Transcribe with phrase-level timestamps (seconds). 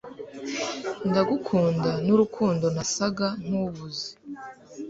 [1.09, 4.07] ndagukunda nurukundo nasaga nkubuze